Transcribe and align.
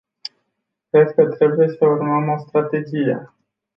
Cred 0.91 1.11
că 1.13 1.27
trebuie 1.35 1.67
să 1.69 1.85
urmăm 1.85 2.27
o 2.29 2.37
strategie. 2.47 3.33